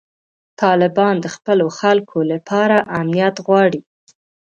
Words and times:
طالبان 0.61 1.15
د 1.21 1.27
خپلو 1.35 1.65
خلکو 1.79 2.17
لپاره 2.31 2.77
امنیت 2.99 3.35
غواړي. 3.45 3.81